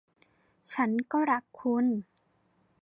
[0.73, 1.85] ฉันก็รักคุณ